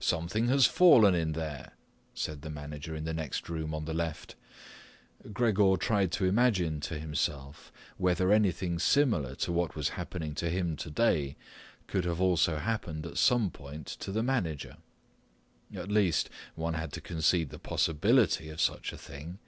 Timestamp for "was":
9.76-9.90